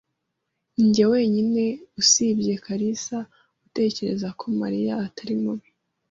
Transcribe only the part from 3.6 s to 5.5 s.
utekereza ko Mariya atari